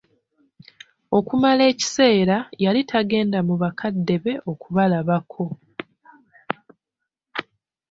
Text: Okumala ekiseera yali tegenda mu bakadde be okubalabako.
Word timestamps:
Okumala 1.17 1.61
ekiseera 1.71 2.37
yali 2.63 2.81
tegenda 2.91 3.39
mu 3.47 3.55
bakadde 3.61 4.15
be 4.23 4.33
okubalabako. 4.51 5.45